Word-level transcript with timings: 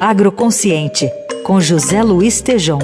Agroconsciente, 0.00 1.08
com 1.44 1.60
José 1.60 2.02
Luiz 2.02 2.40
Tejom. 2.40 2.80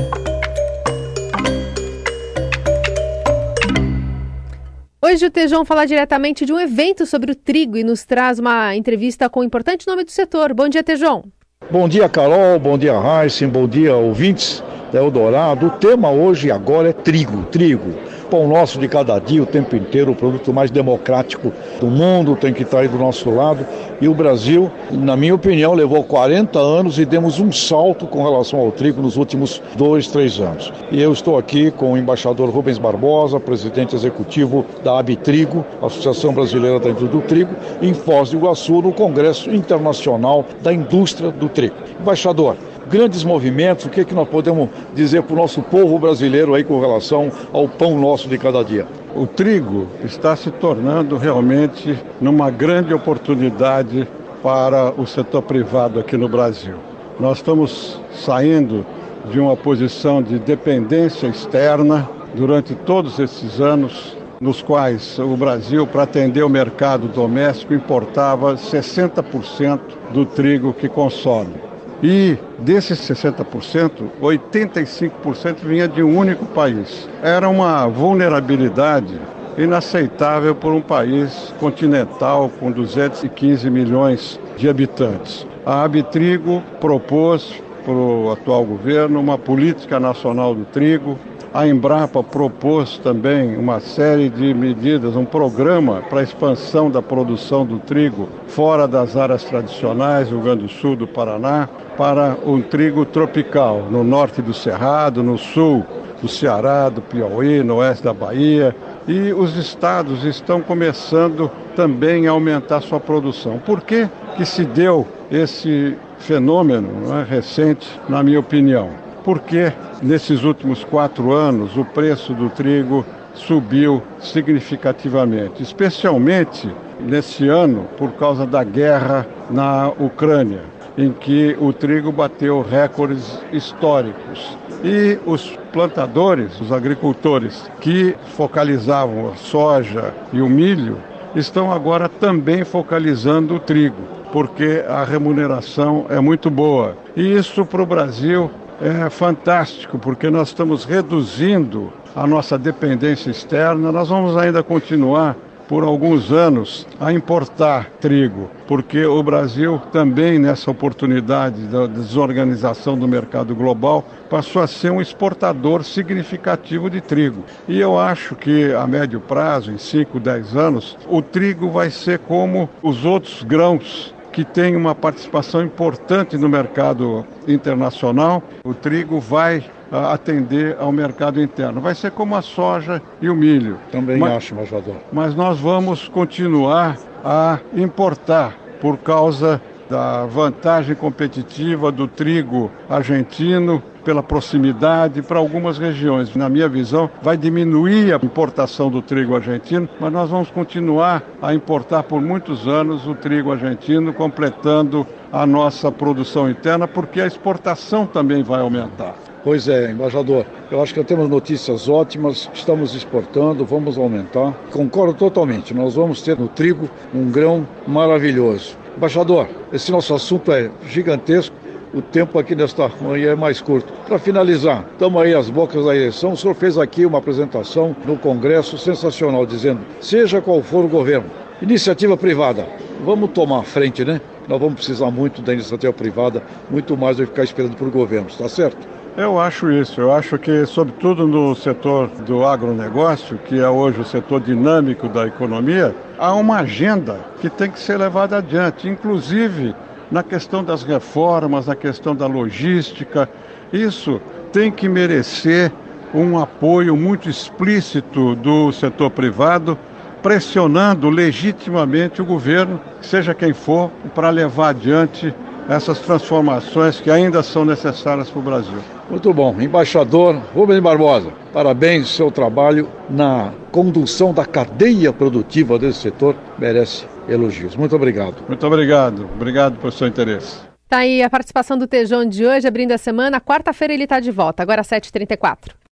Hoje 5.02 5.26
o 5.26 5.30
Tejão 5.30 5.64
fala 5.64 5.86
diretamente 5.86 6.46
de 6.46 6.52
um 6.52 6.60
evento 6.60 7.04
sobre 7.04 7.32
o 7.32 7.34
trigo 7.34 7.76
e 7.76 7.82
nos 7.82 8.04
traz 8.04 8.38
uma 8.38 8.76
entrevista 8.76 9.28
com 9.28 9.40
um 9.40 9.44
importante 9.44 9.86
nome 9.86 10.04
do 10.04 10.10
setor. 10.10 10.54
Bom 10.54 10.68
dia, 10.68 10.84
Tejão. 10.84 11.24
Bom 11.70 11.88
dia, 11.88 12.08
Carol. 12.08 12.58
Bom 12.60 12.78
dia, 12.78 12.94
Heisen. 12.94 13.48
Bom 13.48 13.66
dia, 13.66 13.96
ouvintes 13.96 14.62
da 14.92 15.00
Eldorado. 15.00 15.66
O 15.66 15.70
tema 15.70 16.10
hoje 16.10 16.50
agora 16.50 16.90
é 16.90 16.92
trigo, 16.92 17.44
trigo 17.46 17.92
pão 18.30 18.46
nosso 18.46 18.78
de 18.78 18.86
cada 18.86 19.18
dia, 19.18 19.42
o 19.42 19.46
tempo 19.46 19.74
inteiro, 19.74 20.12
o 20.12 20.14
produto 20.14 20.52
mais 20.52 20.70
democrático 20.70 21.52
do 21.80 21.88
mundo 21.88 22.36
tem 22.36 22.54
que 22.54 22.62
estar 22.62 22.78
aí 22.78 22.88
do 22.88 22.96
nosso 22.96 23.28
lado. 23.28 23.66
E 24.00 24.08
o 24.08 24.14
Brasil, 24.14 24.70
na 24.90 25.16
minha 25.16 25.34
opinião, 25.34 25.74
levou 25.74 26.02
40 26.04 26.58
anos 26.58 26.98
e 26.98 27.04
demos 27.04 27.40
um 27.40 27.50
salto 27.50 28.06
com 28.06 28.22
relação 28.22 28.60
ao 28.60 28.70
trigo 28.70 29.02
nos 29.02 29.16
últimos 29.16 29.60
dois, 29.76 30.06
três 30.06 30.40
anos. 30.40 30.72
E 30.92 31.02
eu 31.02 31.12
estou 31.12 31.36
aqui 31.36 31.70
com 31.72 31.92
o 31.92 31.98
embaixador 31.98 32.48
Rubens 32.48 32.78
Barbosa, 32.78 33.40
presidente 33.40 33.96
executivo 33.96 34.64
da 34.84 34.98
Abitrigo, 34.98 35.66
Associação 35.82 36.32
Brasileira 36.32 36.78
da 36.78 36.88
Indústria 36.88 37.10
do 37.10 37.20
Trigo, 37.22 37.54
em 37.82 37.92
Foz 37.92 38.30
do 38.30 38.36
Iguaçu, 38.36 38.80
no 38.80 38.92
Congresso 38.92 39.50
Internacional 39.50 40.44
da 40.62 40.72
Indústria 40.72 41.32
do 41.32 41.48
Trigo. 41.48 41.74
Embaixador, 42.00 42.56
grandes 42.90 43.22
movimentos, 43.22 43.84
o 43.84 43.88
que, 43.88 44.00
é 44.00 44.04
que 44.04 44.14
nós 44.14 44.28
podemos 44.28 44.68
dizer 44.92 45.22
para 45.22 45.34
o 45.34 45.36
nosso 45.36 45.62
povo 45.62 45.96
brasileiro 45.98 46.54
aí 46.54 46.64
com 46.64 46.80
relação 46.80 47.30
ao 47.52 47.68
pão 47.68 47.96
nosso 47.96 48.28
de 48.28 48.36
cada 48.36 48.64
dia? 48.64 48.84
O 49.14 49.26
trigo 49.26 49.86
está 50.04 50.34
se 50.34 50.50
tornando 50.50 51.16
realmente 51.16 51.96
numa 52.20 52.50
grande 52.50 52.92
oportunidade 52.92 54.08
para 54.42 54.92
o 55.00 55.06
setor 55.06 55.42
privado 55.42 56.00
aqui 56.00 56.16
no 56.16 56.28
Brasil. 56.28 56.74
Nós 57.20 57.38
estamos 57.38 58.00
saindo 58.12 58.84
de 59.30 59.38
uma 59.38 59.56
posição 59.56 60.20
de 60.20 60.38
dependência 60.38 61.28
externa 61.28 62.08
durante 62.34 62.74
todos 62.74 63.20
esses 63.20 63.60
anos, 63.60 64.16
nos 64.40 64.62
quais 64.62 65.18
o 65.18 65.36
Brasil, 65.36 65.86
para 65.86 66.04
atender 66.04 66.42
o 66.42 66.48
mercado 66.48 67.06
doméstico, 67.06 67.74
importava 67.74 68.54
60% 68.54 69.80
do 70.12 70.24
trigo 70.24 70.72
que 70.72 70.88
consome. 70.88 71.69
E 72.02 72.38
desses 72.58 72.98
60%, 72.98 73.90
85% 74.22 75.56
vinha 75.62 75.86
de 75.86 76.02
um 76.02 76.16
único 76.16 76.46
país. 76.46 77.08
Era 77.22 77.48
uma 77.48 77.86
vulnerabilidade 77.86 79.20
inaceitável 79.58 80.54
por 80.54 80.72
um 80.72 80.80
país 80.80 81.52
continental 81.60 82.50
com 82.58 82.70
215 82.70 83.68
milhões 83.68 84.40
de 84.56 84.68
habitantes. 84.68 85.46
A 85.66 85.82
Abitrigo 85.82 86.62
propôs 86.80 87.54
para 87.84 87.92
o 87.92 88.30
atual 88.30 88.64
governo 88.64 89.20
uma 89.20 89.36
política 89.36 90.00
nacional 90.00 90.54
do 90.54 90.64
trigo, 90.64 91.18
a 91.52 91.66
Embrapa 91.66 92.22
propôs 92.22 92.98
também 92.98 93.56
uma 93.56 93.80
série 93.80 94.28
de 94.28 94.54
medidas, 94.54 95.16
um 95.16 95.24
programa 95.24 96.02
para 96.08 96.20
a 96.20 96.22
expansão 96.22 96.88
da 96.88 97.02
produção 97.02 97.66
do 97.66 97.78
trigo 97.78 98.28
fora 98.46 98.86
das 98.86 99.16
áreas 99.16 99.42
tradicionais, 99.42 100.28
do 100.28 100.36
Rio 100.36 100.44
Grande 100.44 100.62
do 100.62 100.68
Sul, 100.68 100.94
do 100.94 101.08
Paraná, 101.08 101.68
para 101.96 102.36
um 102.46 102.62
trigo 102.62 103.04
tropical, 103.04 103.86
no 103.90 104.04
norte 104.04 104.40
do 104.40 104.54
Cerrado, 104.54 105.22
no 105.22 105.36
sul 105.36 105.84
do 106.22 106.28
Ceará, 106.28 106.88
do 106.88 107.02
Piauí, 107.02 107.62
no 107.62 107.76
oeste 107.76 108.04
da 108.04 108.12
Bahia. 108.12 108.74
E 109.08 109.32
os 109.32 109.56
estados 109.56 110.24
estão 110.24 110.60
começando 110.60 111.50
também 111.74 112.28
a 112.28 112.30
aumentar 112.30 112.80
sua 112.80 113.00
produção. 113.00 113.58
Por 113.58 113.80
que, 113.80 114.08
que 114.36 114.44
se 114.44 114.64
deu 114.64 115.06
esse 115.30 115.96
fenômeno 116.18 117.12
é, 117.12 117.24
recente, 117.24 117.88
na 118.08 118.22
minha 118.22 118.38
opinião? 118.38 119.09
Porque 119.30 119.72
nesses 120.02 120.42
últimos 120.42 120.82
quatro 120.82 121.30
anos 121.32 121.76
o 121.76 121.84
preço 121.84 122.34
do 122.34 122.50
trigo 122.50 123.06
subiu 123.32 124.02
significativamente, 124.18 125.62
especialmente 125.62 126.68
nesse 126.98 127.46
ano 127.46 127.86
por 127.96 128.10
causa 128.14 128.44
da 128.44 128.64
guerra 128.64 129.24
na 129.48 129.88
Ucrânia, 130.00 130.62
em 130.98 131.12
que 131.12 131.56
o 131.60 131.72
trigo 131.72 132.10
bateu 132.10 132.60
recordes 132.60 133.40
históricos. 133.52 134.58
E 134.82 135.16
os 135.24 135.56
plantadores, 135.72 136.60
os 136.60 136.72
agricultores 136.72 137.70
que 137.80 138.16
focalizavam 138.34 139.30
a 139.30 139.36
soja 139.36 140.12
e 140.32 140.42
o 140.42 140.48
milho, 140.48 140.98
estão 141.36 141.70
agora 141.70 142.08
também 142.08 142.64
focalizando 142.64 143.54
o 143.54 143.60
trigo, 143.60 144.02
porque 144.32 144.84
a 144.88 145.04
remuneração 145.04 146.06
é 146.08 146.18
muito 146.18 146.50
boa. 146.50 146.96
E 147.14 147.32
isso 147.32 147.64
para 147.64 147.80
o 147.80 147.86
Brasil 147.86 148.50
é 148.80 149.10
fantástico, 149.10 149.98
porque 149.98 150.30
nós 150.30 150.48
estamos 150.48 150.84
reduzindo 150.84 151.92
a 152.16 152.26
nossa 152.26 152.58
dependência 152.58 153.30
externa. 153.30 153.92
Nós 153.92 154.08
vamos 154.08 154.36
ainda 154.36 154.62
continuar 154.62 155.36
por 155.68 155.84
alguns 155.84 156.32
anos 156.32 156.84
a 156.98 157.12
importar 157.12 157.90
trigo, 158.00 158.50
porque 158.66 159.04
o 159.04 159.22
Brasil 159.22 159.80
também, 159.92 160.36
nessa 160.36 160.68
oportunidade 160.68 161.62
da 161.68 161.86
desorganização 161.86 162.98
do 162.98 163.06
mercado 163.06 163.54
global, 163.54 164.04
passou 164.28 164.62
a 164.62 164.66
ser 164.66 164.90
um 164.90 165.00
exportador 165.00 165.84
significativo 165.84 166.90
de 166.90 167.00
trigo. 167.00 167.44
E 167.68 167.78
eu 167.78 167.96
acho 167.96 168.34
que 168.34 168.72
a 168.74 168.84
médio 168.84 169.20
prazo, 169.20 169.70
em 169.70 169.78
5, 169.78 170.18
10 170.18 170.56
anos, 170.56 170.98
o 171.06 171.22
trigo 171.22 171.70
vai 171.70 171.88
ser 171.88 172.18
como 172.18 172.68
os 172.82 173.04
outros 173.04 173.44
grãos 173.44 174.12
que 174.32 174.44
tem 174.44 174.76
uma 174.76 174.94
participação 174.94 175.62
importante 175.62 176.36
no 176.36 176.48
mercado 176.48 177.26
internacional. 177.46 178.42
O 178.64 178.74
trigo 178.74 179.20
vai 179.20 179.64
ah, 179.90 180.12
atender 180.12 180.76
ao 180.78 180.92
mercado 180.92 181.42
interno. 181.42 181.80
Vai 181.80 181.94
ser 181.94 182.12
como 182.12 182.36
a 182.36 182.42
soja 182.42 183.02
e 183.20 183.28
o 183.28 183.34
milho. 183.34 183.78
Também 183.90 184.18
mas, 184.18 184.32
acho, 184.32 184.54
Majador. 184.54 184.96
Mas 185.12 185.34
nós 185.34 185.58
vamos 185.58 186.08
continuar 186.08 186.96
a 187.24 187.58
importar 187.74 188.56
por 188.80 188.96
causa 188.98 189.60
da 189.88 190.24
vantagem 190.24 190.94
competitiva 190.94 191.90
do 191.90 192.06
trigo 192.06 192.70
argentino 192.88 193.82
pela 194.04 194.22
proximidade 194.22 195.22
para 195.22 195.38
algumas 195.38 195.78
regiões. 195.78 196.34
Na 196.34 196.48
minha 196.48 196.68
visão, 196.68 197.10
vai 197.22 197.36
diminuir 197.36 198.12
a 198.12 198.16
importação 198.16 198.90
do 198.90 199.02
trigo 199.02 199.34
argentino, 199.34 199.88
mas 200.00 200.12
nós 200.12 200.30
vamos 200.30 200.50
continuar 200.50 201.22
a 201.40 201.54
importar 201.54 202.02
por 202.02 202.20
muitos 202.20 202.66
anos 202.66 203.06
o 203.06 203.14
trigo 203.14 203.52
argentino, 203.52 204.12
completando 204.12 205.06
a 205.32 205.46
nossa 205.46 205.92
produção 205.92 206.50
interna, 206.50 206.88
porque 206.88 207.20
a 207.20 207.26
exportação 207.26 208.06
também 208.06 208.42
vai 208.42 208.60
aumentar. 208.60 209.14
Pois 209.42 209.68
é, 209.68 209.90
embaixador. 209.90 210.44
Eu 210.70 210.82
acho 210.82 210.92
que 210.92 211.02
temos 211.02 211.28
notícias 211.28 211.88
ótimas, 211.88 212.50
estamos 212.52 212.94
exportando, 212.94 213.64
vamos 213.64 213.96
aumentar. 213.96 214.52
Concordo 214.70 215.14
totalmente, 215.14 215.72
nós 215.72 215.94
vamos 215.94 216.20
ter 216.20 216.38
no 216.38 216.46
trigo 216.46 216.90
um 217.14 217.30
grão 217.30 217.66
maravilhoso. 217.86 218.76
Embaixador, 218.96 219.48
esse 219.72 219.90
nosso 219.90 220.14
assunto 220.14 220.52
é 220.52 220.70
gigantesco. 220.86 221.56
O 221.92 222.00
tempo 222.00 222.38
aqui 222.38 222.54
nesta 222.54 222.88
manhã 223.00 223.32
é 223.32 223.34
mais 223.34 223.60
curto. 223.60 223.92
Para 224.06 224.16
finalizar, 224.16 224.84
estamos 224.92 225.20
aí 225.20 225.34
às 225.34 225.50
bocas 225.50 225.84
da 225.84 225.96
eleição. 225.96 226.32
O 226.32 226.36
senhor 226.36 226.54
fez 226.54 226.78
aqui 226.78 227.04
uma 227.04 227.18
apresentação 227.18 227.96
no 228.06 228.16
Congresso 228.16 228.78
sensacional, 228.78 229.44
dizendo: 229.44 229.80
seja 230.00 230.40
qual 230.40 230.62
for 230.62 230.84
o 230.84 230.88
governo, 230.88 231.28
iniciativa 231.60 232.16
privada, 232.16 232.64
vamos 233.04 233.30
tomar 233.30 233.58
a 233.58 233.62
frente, 233.64 234.04
né? 234.04 234.20
Nós 234.46 234.60
vamos 234.60 234.74
precisar 234.74 235.10
muito 235.10 235.42
da 235.42 235.52
iniciativa 235.52 235.92
privada, 235.92 236.44
muito 236.70 236.96
mais 236.96 237.16
do 237.16 237.24
que 237.24 237.30
ficar 237.30 237.42
esperando 237.42 237.74
por 237.74 237.90
governos, 237.90 238.34
está 238.34 238.48
certo? 238.48 238.86
Eu 239.16 239.40
acho 239.40 239.72
isso. 239.72 240.00
Eu 240.00 240.12
acho 240.12 240.38
que, 240.38 240.64
sobretudo 240.66 241.26
no 241.26 241.56
setor 241.56 242.06
do 242.06 242.44
agronegócio, 242.44 243.36
que 243.38 243.58
é 243.58 243.68
hoje 243.68 244.00
o 244.00 244.04
setor 244.04 244.40
dinâmico 244.40 245.08
da 245.08 245.26
economia, 245.26 245.92
há 246.16 246.32
uma 246.34 246.60
agenda 246.60 247.18
que 247.40 247.50
tem 247.50 247.68
que 247.68 247.80
ser 247.80 247.98
levada 247.98 248.38
adiante, 248.38 248.88
inclusive 248.88 249.74
na 250.10 250.22
questão 250.22 250.64
das 250.64 250.82
reformas, 250.82 251.66
na 251.66 251.76
questão 251.76 252.14
da 252.14 252.26
logística. 252.26 253.28
Isso 253.72 254.20
tem 254.52 254.70
que 254.70 254.88
merecer 254.88 255.72
um 256.12 256.38
apoio 256.38 256.96
muito 256.96 257.28
explícito 257.28 258.34
do 258.34 258.72
setor 258.72 259.10
privado, 259.10 259.78
pressionando 260.22 261.08
legitimamente 261.08 262.20
o 262.20 262.24
governo, 262.24 262.80
seja 263.00 263.32
quem 263.32 263.52
for, 263.52 263.90
para 264.14 264.28
levar 264.28 264.70
adiante 264.70 265.34
essas 265.70 266.00
transformações 266.00 267.00
que 267.00 267.08
ainda 267.10 267.44
são 267.44 267.64
necessárias 267.64 268.28
para 268.28 268.40
o 268.40 268.42
Brasil. 268.42 268.78
Muito 269.08 269.32
bom. 269.32 269.54
Embaixador 269.60 270.34
Rubens 270.52 270.80
Barbosa, 270.80 271.32
parabéns 271.52 272.08
seu 272.08 272.28
trabalho 272.28 272.88
na 273.08 273.52
condução 273.70 274.34
da 274.34 274.44
cadeia 274.44 275.12
produtiva 275.12 275.78
desse 275.78 276.00
setor, 276.00 276.34
merece 276.58 277.06
elogios. 277.28 277.76
Muito 277.76 277.94
obrigado. 277.94 278.42
Muito 278.48 278.66
obrigado. 278.66 279.30
Obrigado 279.36 279.78
pelo 279.78 279.92
seu 279.92 280.08
interesse. 280.08 280.58
Tá 280.88 280.98
aí 280.98 281.22
a 281.22 281.30
participação 281.30 281.78
do 281.78 281.86
Tejão 281.86 282.24
de 282.24 282.44
hoje, 282.44 282.66
abrindo 282.66 282.90
a 282.90 282.98
semana. 282.98 283.40
Quarta-feira 283.40 283.94
ele 283.94 284.02
está 284.02 284.18
de 284.18 284.32
volta, 284.32 284.64
agora 284.64 284.80
às 284.80 284.88
7h34. 284.88 285.80